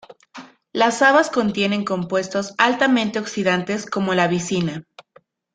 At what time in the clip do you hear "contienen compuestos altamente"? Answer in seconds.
1.29-3.19